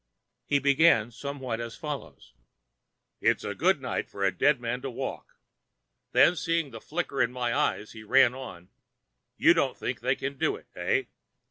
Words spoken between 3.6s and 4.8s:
night for a dead